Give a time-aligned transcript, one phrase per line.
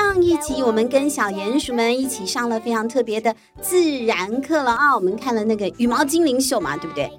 [0.00, 7.10] 上一集我们跟小鼹鼠们一起上了非常特别的自然课了啊，我们看了那个羽毛精灵秀嘛，对不对？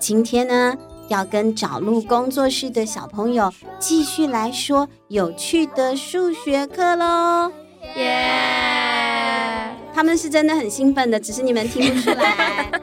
[0.00, 0.76] 今天呢，
[1.06, 7.52] 要跟找路工作室的小朋友继续来说有趣的数学课喽，
[7.94, 9.70] 耶！
[9.94, 12.68] 他们是真的很兴奋的，只是你们听不出来。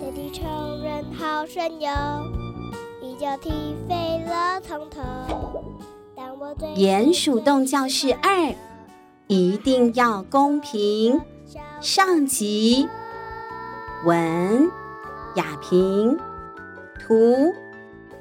[0.00, 0.44] 的地球
[0.84, 1.90] 人好神勇，
[3.02, 3.50] 一脚踢
[3.88, 5.00] 飞了从头。
[6.76, 8.54] 鼹鼠洞教室二，
[9.28, 11.20] 一定要公平。
[11.80, 12.86] 上集，
[14.04, 14.70] 文
[15.36, 16.18] 雅萍，
[16.98, 17.54] 图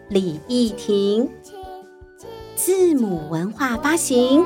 [0.10, 1.30] 李艺婷，
[2.56, 4.46] 字母文化发行。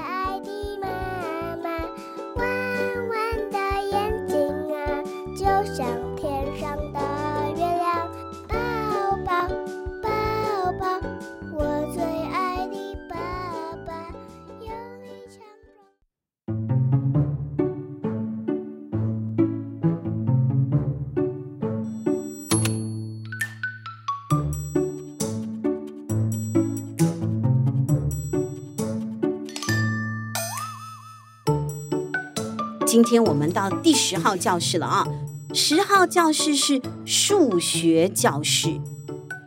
[32.91, 35.07] 今天我们到第十号教室了啊！
[35.53, 38.81] 十号教室是数学教室。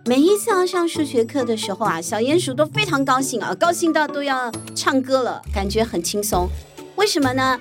[0.06, 6.48] 每一次要上数学课的时候啊，小鼹鼠都非常高兴啊，高兴到都要唱歌了，感觉很轻松。
[6.97, 7.61] 为什么呢？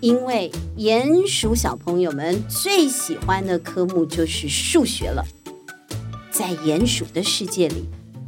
[0.00, 5.22] 因为鼹鼠小朋友们最喜欢的科目就是数学了。
[6.30, 7.86] 在鼹鼠的世界里，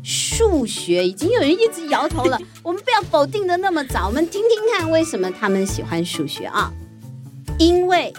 [0.09, 6.73] 数学已经有人一直摇头了， 我们不要否定的那么早，我们听听看为什么他们喜欢数学啊？
[7.59, 8.11] 因为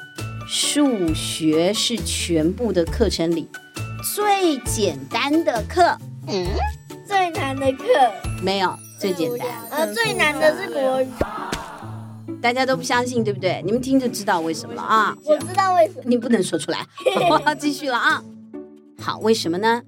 [0.48, 3.50] 数学是全部的课程里
[4.14, 5.98] 最简单的课。
[6.28, 6.46] 嗯，
[7.08, 7.84] 最难的课
[8.44, 11.08] 没有最简单，呃，最难的是国语。
[12.40, 13.64] 大家都不相信，对不对？
[13.66, 15.18] 你们听就知道为什么了啊？
[15.26, 16.86] 我知道为什么，你不能说出来。
[17.32, 18.24] 我要继续了啊！
[19.02, 19.82] 好，为什么呢？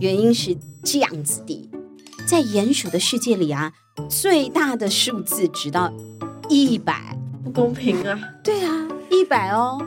[0.00, 1.68] 原因是这样子的，
[2.26, 3.70] 在鼹鼠的世界里啊，
[4.08, 5.92] 最大的数字直到
[6.48, 8.18] 一百，不公平啊！
[8.42, 9.78] 对啊，一百哦，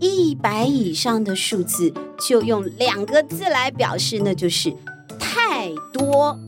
[0.00, 4.70] 一百以上的数字就用两个字来表示，那就是
[5.18, 6.38] 太多。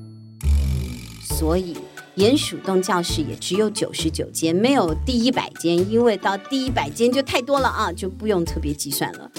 [1.22, 1.74] 所以
[2.16, 9.30] 鼹鼠洞教室也只有九十九间，没有第一百间，因为到第一百间就太多了啊，就不用特别计算了。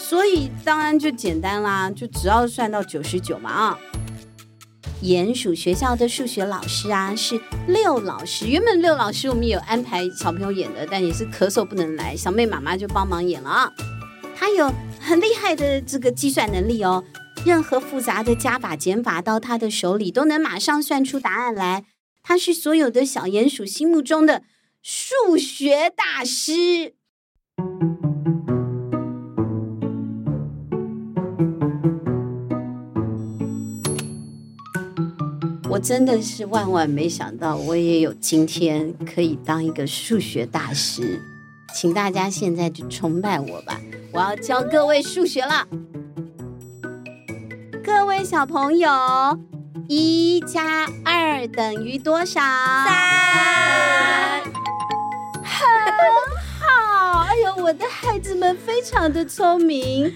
[0.00, 3.78] 所以当然就简单啦，就只要算到九十九嘛啊！
[5.02, 13.72] 鼹鼠学校的数学老师啊是六老师，原本六老师我们有安排小朋友演的，但也是咳嗽不能来，小妹妈妈就帮忙演了啊。
[14.34, 17.04] 他有很厉害的这个计算能力哦，
[17.44, 21.84] 任何复杂的加法减法到他的手里都能马上算出答案来。
[22.22, 24.42] 他是所有的小鼹鼠心目中的
[24.82, 26.94] 数学大师。
[35.70, 41.22] 我真的是万万没想到，我也有今天可以当一个数学大师，
[41.72, 43.80] 请大家现在就崇拜我吧！
[44.12, 45.68] 我要教各位数学了，
[47.84, 48.90] 各位小朋友，
[49.86, 52.40] 一加二等于多少？
[52.40, 54.42] 三。
[55.44, 55.52] 很
[56.58, 60.12] 好，哎呦，我的孩子们非常的聪明。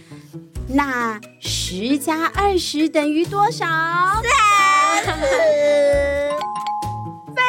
[0.67, 3.65] 那十加二十等于多少？
[3.65, 4.64] 三。
[7.35, 7.43] 非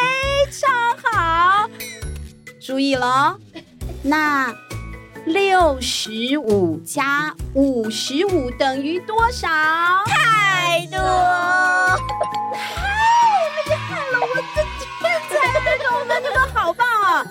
[0.52, 0.70] 常
[1.04, 1.70] 好，
[2.60, 3.38] 注意了，
[4.04, 4.54] 那
[5.26, 9.48] 六十五加五十五等于多少？
[10.06, 11.00] 太多，
[12.52, 12.60] 太
[13.66, 14.20] 厉害了！
[14.20, 14.42] 我的
[15.00, 15.32] 天才，
[15.64, 17.26] 那个我们那个好棒啊！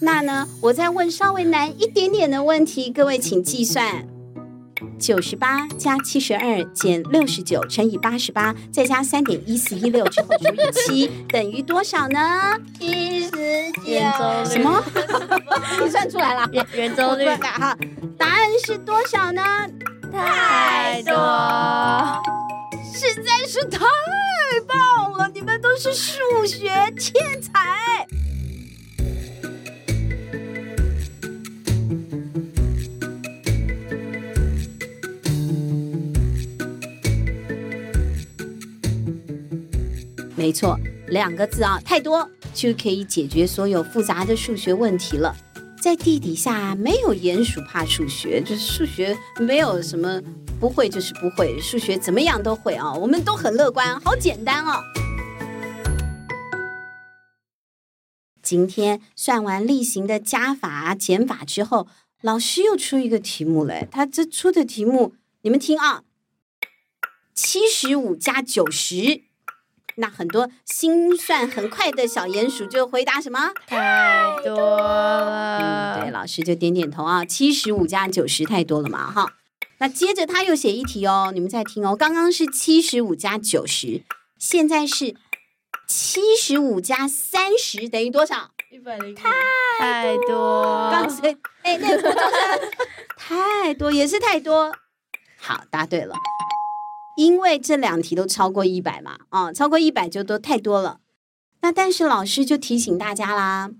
[0.00, 4.06] 那呢，我再问稍微难一点点的问题，各位请计算。
[4.98, 12.58] 九十八加七十二减六十九乘以八十八，再加三点一四一六之后除以七，等于多少呢？
[12.78, 13.30] 一十
[13.84, 14.50] 九。
[14.50, 14.82] 什么？
[15.82, 16.48] 你算出来了？
[16.52, 17.26] 圆圆周率。
[17.36, 17.76] 哈，
[18.18, 19.42] 答案是多少呢？
[20.12, 21.12] 太多，
[22.94, 23.80] 实在是太
[24.66, 25.28] 棒了！
[25.34, 28.06] 你们都是数学天才。
[40.44, 45.34] 没错，两个字啊，太多就可以解决所有复杂的数学问题了。
[45.80, 50.20] 在地底下没有鼹鼠怕数学，就是数学没有什么
[50.60, 54.82] 不会就是不会，数学怎么样都会啊，我们都很乐观，好简单哦。
[58.42, 61.88] 今天算完例行的加法、减法之后，
[62.20, 63.88] 老师又出一个题目嘞。
[63.90, 66.02] 他这出的题目，你们听啊，
[67.34, 69.22] 七十五加九十。
[69.96, 73.52] 那很多心算很快的小鼹鼠就回答什么？
[73.66, 75.58] 太多了。
[75.58, 77.24] 嗯，对，老师就点点头啊。
[77.24, 79.32] 七十五加九十太多了嘛，哈。
[79.78, 81.94] 那接着他又写一题哦，你们再听哦。
[81.96, 84.02] 刚刚是七十五加九十，
[84.38, 85.14] 现在是
[85.86, 88.50] 七十五加三十等于多少？
[88.70, 90.90] 一百零太多。
[90.90, 92.16] 刚才哎，那个就是
[93.16, 94.74] 太多，也是太多。
[95.38, 96.14] 好，答对了。
[97.16, 101.00] 因为这两题都超过一百嘛，啊，超过一百就都太多了。
[101.62, 103.70] 那但是老师就提醒大家啦，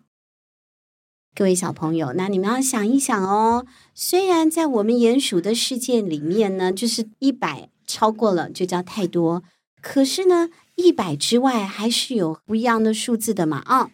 [1.35, 3.67] 各位小朋友，那你们要想一想哦。
[3.93, 9.43] 虽然在我们鼹鼠的世界里面呢，就是一百超过了就叫太多，
[9.83, 13.91] 可是呢，一百之外还是有不一样的数字的嘛，啊。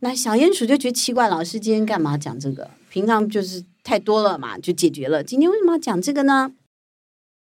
[0.00, 2.70] 那小鼹鼠就觉得奇怪，老师今天干嘛讲这个？
[2.90, 5.22] 平常就是太多了嘛，就解决了。
[5.22, 6.52] 今天为什么要讲这个呢？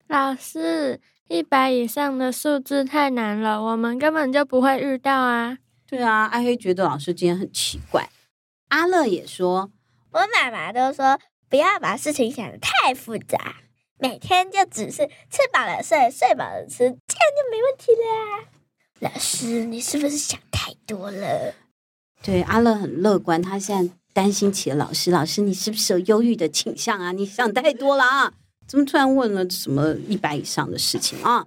[0.07, 1.01] 老师。
[1.29, 5.59] 一百以上的数字太难了，我们根本就不会遇到啊！
[5.87, 8.11] 对啊，阿黑觉得老师今天很奇怪。
[8.69, 9.71] 阿乐也说，
[10.11, 11.19] 我妈妈都说
[11.49, 13.57] 不要把事情想得太复杂，
[13.99, 18.49] 每天就只是吃饱了睡，睡饱了吃，这样就没问题了。
[19.01, 21.55] 老师，你是不是想太多了？
[22.23, 25.11] 对，阿乐很乐观，他现在担心起了老师。
[25.11, 27.13] 老师，你是不是有忧郁的倾向啊？
[27.13, 28.33] 你想太多了啊！
[28.67, 31.47] 怎么突然问了什么一百以上的事情啊？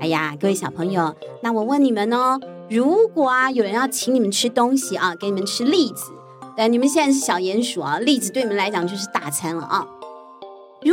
[0.00, 2.40] 哎呀，各位小朋友，那我问你们哦，
[2.70, 6.12] 如果啊有人要请你们吃东西啊，给你们吃栗子，
[6.56, 9.86] 但你们现在是小鼹鼠啊，栗子对你们来讲就是大餐了啊。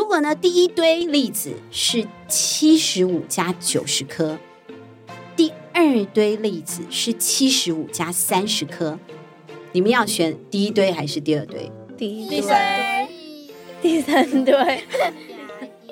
[0.09, 4.39] 如果呢，第一堆粒子是七十五加九十颗，
[5.35, 8.97] 第二堆粒子是七十五加三十颗，
[9.71, 11.71] 你们要选第一堆还是第二堆？
[11.95, 13.11] 第一堆，第三堆，
[13.83, 14.83] 第三堆。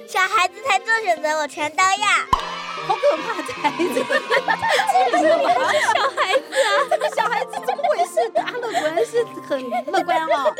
[0.08, 2.48] 小孩子才做选择，我全都要。
[2.88, 4.02] 好可怕的孩子！
[5.12, 6.74] 这是什么小孩子啊？
[6.90, 8.32] 这个小孩子怎么回事？
[8.38, 9.62] 阿乐果然是很
[9.92, 10.52] 乐观哦。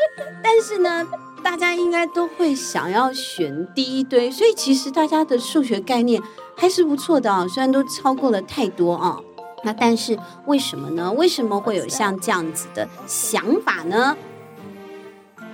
[0.44, 1.04] 但是呢，
[1.42, 6.22] 大家应该都会想要选第一堆，所以其实大家的数学概念
[6.56, 7.46] 还是不错的啊。
[7.48, 9.18] 虽然都超过了太多啊，
[9.64, 11.12] 那但是为什么呢？
[11.12, 14.16] 为什么会有像这样子的想法呢？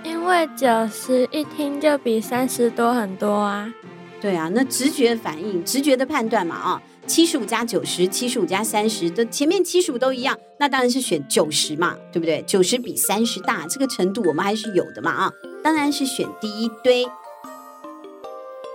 [0.02, 3.72] 因为九十一听就比三十多很多啊。
[4.20, 12.42] 对啊，那直觉反应、直觉的判断嘛，啊，七十五加九十，七十五加三十的前面七十五都一样，那当然是选九十嘛，对不对？
[12.46, 17.06] 九十比三十大，这个程度我们还是有的嘛，啊，当然是选第一堆。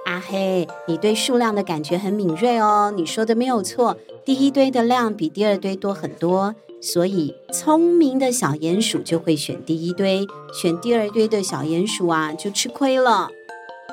[0.05, 13.29] 阿黑，你对数量的感觉很敏锐哦，你说的没有错，第一堆的量比第二堆多很多，所以聪明的小鼹鼠就会选第一堆，选第二堆的小鼹鼠啊就吃亏了。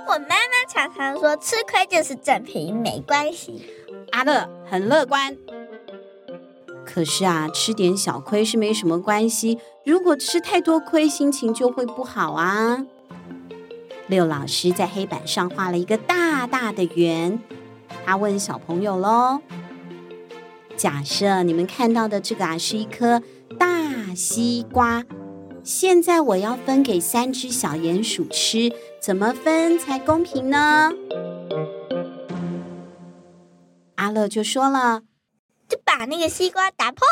[0.08, 3.60] 我妈妈常常说，吃亏就是占便宜，没关系。
[4.10, 5.36] 阿乐很乐观，
[6.84, 9.58] 可是啊，吃点小亏是没什么关系。
[9.84, 12.84] 如果吃太多亏，心情就会不好啊。
[14.08, 17.40] 六老师在黑板上画了一个大大的圆，
[18.04, 19.40] 他问小朋友喽：
[20.76, 23.22] 假设你们看到的这个啊，是一颗
[23.58, 25.04] 大西瓜。
[25.64, 30.92] 现在我要分给三只小鼹鼠吃，怎么分才公平呢？
[34.06, 35.02] 阿乐就说了
[35.68, 37.04] ：“就把那个西瓜打破，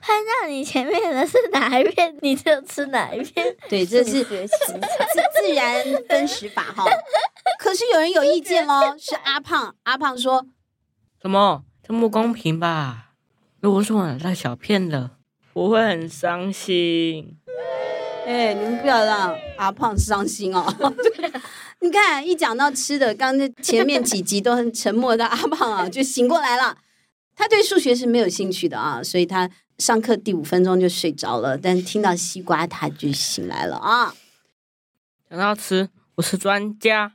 [0.00, 3.56] 拍到你前面的是哪一片，你就吃哪一片。
[3.70, 4.44] ”对，这是自
[5.40, 6.84] 自然分食法 哈。
[7.60, 9.76] 可是有人有意见哦，是阿胖。
[9.84, 10.44] 阿胖说
[11.22, 11.62] ：“什么？
[11.86, 13.12] 这不公平吧？
[13.60, 15.10] 如果说我拿到小片的，
[15.52, 17.38] 我会很伤心。”
[18.26, 20.66] 哎，你们不要让阿胖伤心哦！
[21.80, 26.78] 你看，一讲到吃的，刚才前面几集都很沉默的阿胖啊，就醒过来了。
[27.34, 31.56] 他对数学是没有兴趣的啊，所以他上课第五分钟就睡着了。
[31.56, 34.14] 但听到西瓜，他就醒来了啊。
[35.28, 37.12] 讲到吃，我是专家。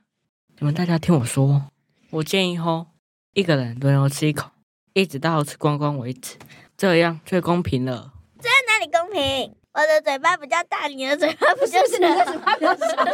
[0.60, 1.64] 你们大家听我说，
[2.12, 2.86] 我建议吼，
[3.34, 4.52] 一个人轮流吃一口，
[4.94, 6.36] 一直到吃光光为止，
[6.78, 8.14] 这样最公平了。
[8.40, 9.56] 这样哪里公平？
[9.74, 11.98] 我的嘴巴比较大，你的嘴巴不就是？
[11.98, 13.06] 你的嘴巴比较小。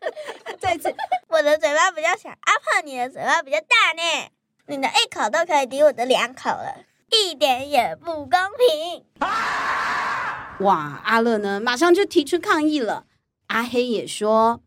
[0.58, 0.94] 再次，
[1.28, 4.30] 我的嘴巴比较小，阿胖你的嘴巴比较大呢。
[4.68, 9.04] 你的一口都可以抵我的两口了，一点也不公平。
[9.20, 10.56] 啊！
[10.60, 13.04] 哇，阿乐呢，马上就提出抗议了。
[13.48, 14.62] 阿黑也说：“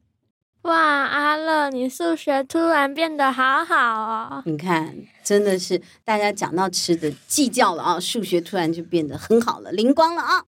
[0.61, 4.43] 哇，阿乐，你数学突然变得好好哦！
[4.45, 10.43] 你看，真的是大家讲到吃的计较了啊，数学突然就变得很好了，灵光了啊！”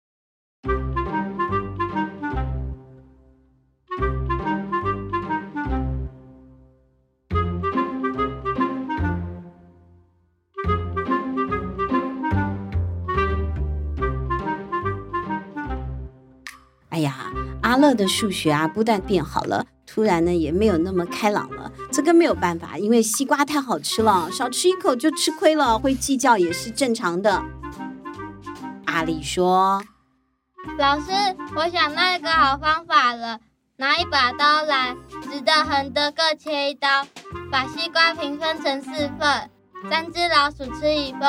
[17.71, 21.71] 阿乐的数学啊，不但变好了，突然呢也没有那么开朗了。
[21.89, 27.41] 这个没有办法，因为西瓜太好吃了，少吃一口就吃亏了，会计较也是正常的。
[28.87, 29.81] 阿丽说
[30.77, 31.11] ：“老师，
[31.55, 33.39] 我想到一个好方法了，
[33.77, 34.93] 拿一把刀来，
[35.31, 37.07] 直的横的各切一刀，
[37.49, 39.49] 把西瓜平分成四份，
[39.89, 41.21] 三只老鼠吃一份。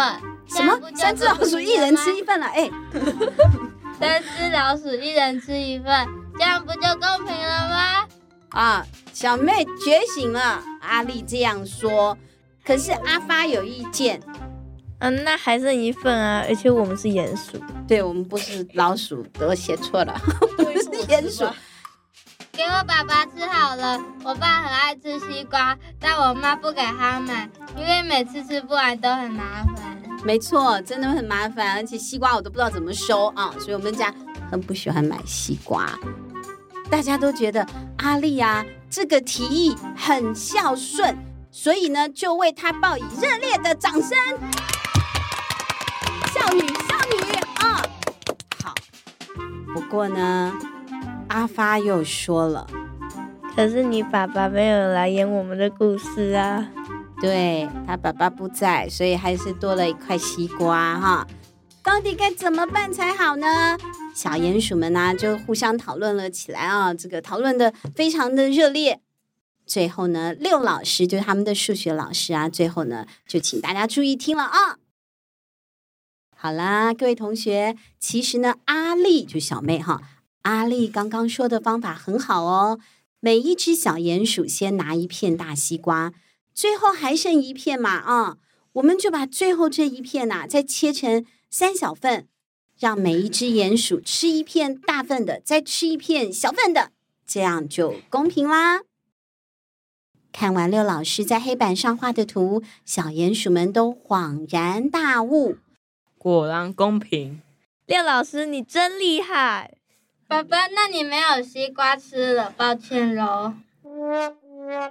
[0.46, 0.76] 什么？
[0.96, 2.46] 三只老鼠一人吃一份了？
[2.46, 2.68] 哎。
[4.00, 6.08] ”三只老鼠一人吃一份，
[6.38, 8.08] 这样不就公平了吗？
[8.50, 12.16] 啊，小妹觉醒了，阿丽这样说。
[12.64, 14.20] 可是阿发有意见，
[15.00, 20.14] 嗯，那还剩一份啊，而且我们是鼹鼠，对，我们不是老鼠，我写错了，
[20.58, 21.44] 我们是鼹鼠。
[22.52, 30.00] 给我爸爸吃好了，我爸很爱吃西瓜，但我妈不给他买，因为每次吃不完都很麻烦。
[30.22, 34.14] 没错，真的很麻烦，而且西瓜我都不知道怎么收啊，所以我们家
[34.52, 35.98] 很不喜欢买西瓜。
[36.90, 37.66] 大家都觉得
[37.96, 41.16] 阿丽啊这个提议很孝顺，
[41.50, 44.10] 所以呢就为他报以热烈的掌声。
[46.34, 47.82] 孝女，孝女啊！
[48.62, 48.74] 好，
[49.72, 50.52] 不过呢，
[51.28, 52.66] 阿发又说了，
[53.56, 56.68] 可是你爸爸没有来演我们的故事啊。
[57.22, 61.26] 对，他爸爸不在，所以还是多了一块西瓜哈。
[61.82, 63.78] 到底该怎么办才好呢？
[64.14, 69.00] 小鼹鼠们呢、就互相讨论了起来啊，这个讨论的非常的热烈。
[69.64, 74.78] 最后呢，六老师就是他们的数学老师啊，最后呢就请大家注意听了啊。
[76.36, 80.02] 好啦，各位同学，其实呢，阿丽就小妹哈，
[80.42, 82.80] 阿丽刚刚说的方法很好哦。
[83.20, 86.12] 每一只小鼹鼠先拿一片大西瓜。
[86.52, 88.36] 最后还剩一片嘛，啊，
[88.72, 92.26] 我们就把最后这一片呐、再切成三小份，
[92.82, 96.90] 让每一只鼹鼠吃一片大份的，再吃一片小份的，
[97.24, 98.80] 这样就公平啦。
[100.32, 105.58] 看完六老师在黑板上画的图，小鼹鼠们都恍然大悟，
[106.18, 107.40] 果然公平。
[107.86, 109.74] 六老师，你真厉害。
[110.26, 113.54] 爸爸，那你没有西瓜吃了，抱歉喽。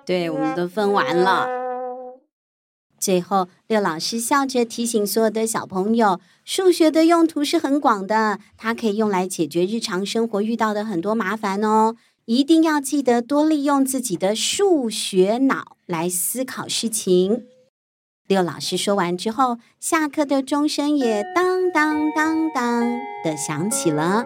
[0.05, 1.60] 对，我们都分完了。
[3.01, 11.95] 最后，六老师笑着提醒所有的小朋友：数学的用途是很广的，它可以用来解决日常生活遇到的很多麻烦哦。
[12.25, 17.45] 一定要记得多利用自己的数学脑来思考事情。
[18.27, 24.23] 六老师说完之后，下课的钟声也当当当当的响起了。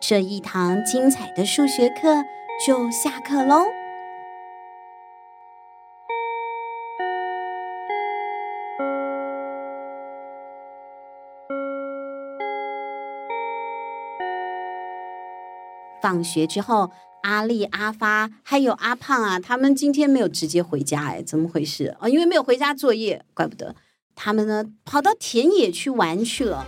[0.00, 2.24] 这一堂精彩的数学课
[2.66, 3.64] 就下课喽。
[16.02, 16.90] 放学之后，
[17.22, 21.96] 阿力、阿发还有阿胖啊，他们今天没有直接回家，哎，怎么回事？
[22.00, 23.74] 哦，因为没有回家作业，怪不得
[24.14, 26.66] 他们呢跑到田野去玩去了。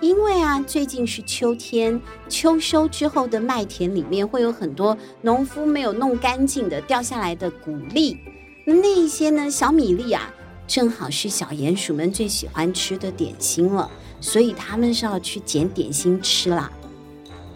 [0.00, 8.18] 因为啊，最近是秋天，秋收之后的麦田里面会有很多农夫没有弄干净的掉下来的谷粒，
[8.66, 10.34] 那一些呢小米粒啊，
[10.66, 13.88] 正好是小鼹鼠们最喜欢吃的点心了，
[14.20, 16.68] 所以他们是要去捡点心吃啦。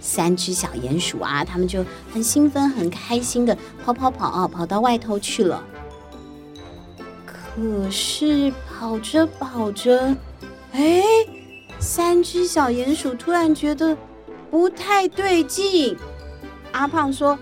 [0.00, 5.62] 三只小鼹鼠啊，他们就很兴奋、很开心的跑跑跑啊，跑到外头去了。
[7.24, 10.14] 可是跑着跑着，
[10.72, 11.02] 哎，
[11.78, 13.96] 三只小鼹鼠突然觉得
[14.50, 15.96] 不太对劲。
[16.72, 17.38] 阿胖说：“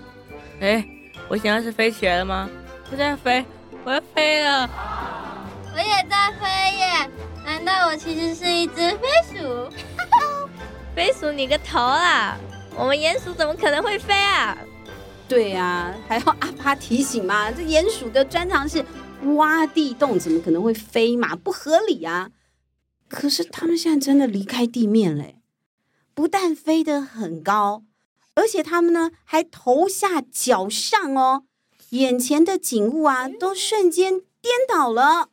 [0.61, 0.85] 哎，
[1.27, 2.49] 我现在是飞起来了吗？
[2.91, 3.43] 我在飞，
[3.83, 4.69] 我要飞了。
[5.73, 7.09] 我也在飞耶！
[7.45, 8.99] 难道我其实是一只飞
[9.33, 9.69] 鼠？
[10.95, 12.37] 飞鼠你个头啦！”
[12.77, 14.57] 我们鼹鼠怎么可能会飞啊？
[15.27, 17.51] 对呀、啊，还要阿发提醒嘛。
[17.51, 18.83] 这鼹鼠的专长是
[19.35, 21.35] 挖地洞，怎么可能会飞嘛？
[21.35, 22.31] 不合理啊！
[23.09, 25.41] 可是他们现在真的离开地面嘞，
[26.13, 27.83] 不但飞得很高，
[28.35, 31.43] 而且他们呢还头下脚上哦，
[31.89, 35.29] 眼前的景物啊都瞬间颠倒了。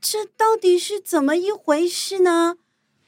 [0.00, 2.56] 这到底是怎么一回事呢？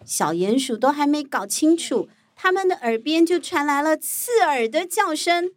[0.05, 5.51] 小鼹鼠都还没搞清楚，他们的耳边就传来了刺耳的叫声。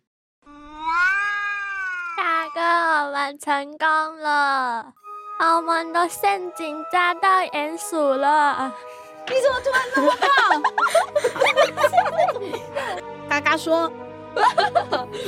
[2.18, 2.62] 大哥，
[3.08, 3.88] 我们成功
[4.20, 4.94] 了，
[5.40, 8.74] 我们的陷阱抓到鼹鼠了。
[9.28, 10.30] 你怎么突然那么棒？
[13.30, 13.92] 嘎嘎说。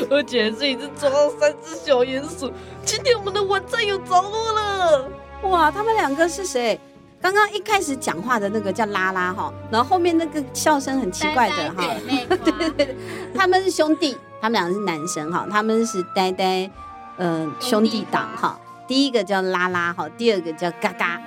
[0.10, 2.52] 而且这一次抓到三只小鼹鼠，
[2.84, 5.10] 今天我们的晚餐有着落了。
[5.44, 6.80] 哇，他们两个是谁？
[7.26, 11.96] 刚刚一开始讲话的那个叫拉拉哈，然后后面那个笑声很奇怪的哈。
[12.06, 12.96] 对对对，
[13.34, 16.70] 他们是兄弟，他们两个是男生哈，他们是呆呆，
[17.18, 18.60] 嗯、呃，兄弟党哈。
[18.88, 21.20] 第一个叫拉拉哈，第二个叫嘎嘎。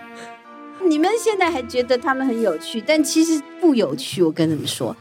[0.84, 4.22] 你们现在还觉得他们很有趣，但其实不有趣。
[4.22, 4.94] 我跟你们说。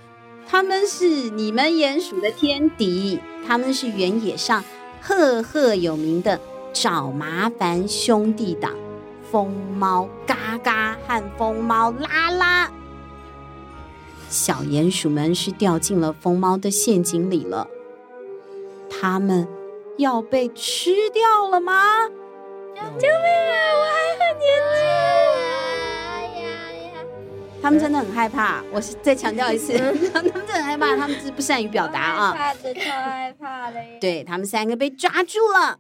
[0.49, 4.63] 他们是你们鼹鼠的天敌，他们是原野上
[4.99, 6.39] 赫赫有名的
[6.73, 8.73] 找麻烦兄弟档——
[9.31, 12.71] 疯猫嘎嘎和疯猫拉拉。
[14.29, 17.67] 小鼹鼠们是掉进了疯猫的陷阱里了，
[18.89, 19.47] 他们
[19.97, 22.07] 要被吃掉了吗？
[22.75, 23.55] 救命啊！
[23.73, 24.85] 我还很年轻。
[27.59, 29.73] 他们真的很害怕，我再强调一次，
[30.13, 32.33] 他们真的很害怕，他们是不善于表达啊。
[32.33, 33.79] 害怕的，超害怕的。
[33.99, 35.79] 对，他们三个被抓住了。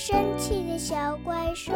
[0.00, 1.74] 生气的小怪兽。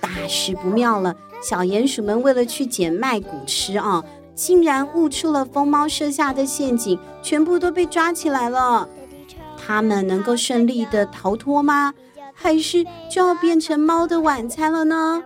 [0.00, 1.16] 大事不妙了！
[1.42, 8.88] 小鼹鼠们为了去捡麦谷吃啊，竟然误触了疯猫设下的陷阱，全部都被抓起来了。
[9.66, 11.92] 他们能够顺利的逃脱吗？
[12.32, 15.24] 还是就要变成猫的晚餐了呢？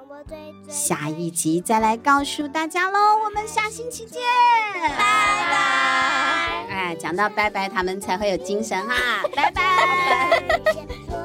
[0.69, 4.23] 下一集再来告诉大家喽，我们下星期见，
[4.81, 6.67] 拜拜。
[6.71, 8.95] 哎，讲到拜拜，他们才会有精神哈，
[9.37, 10.43] 拜拜。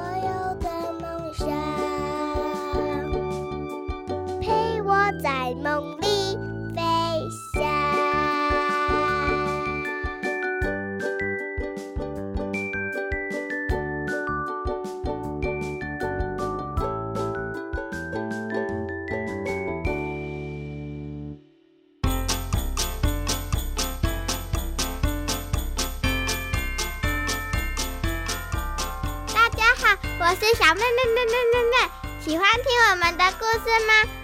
[5.44, 6.38] 在梦里
[6.74, 6.80] 飞
[7.52, 7.62] 翔。
[29.34, 31.76] 大家好我是小妹妹妹妹妹妹，
[32.24, 34.23] 喜欢听我们的故事吗？